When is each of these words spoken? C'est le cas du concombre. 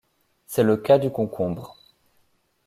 C'est 0.47 0.63
le 0.63 0.77
cas 0.77 0.97
du 0.97 1.11
concombre. 1.11 1.77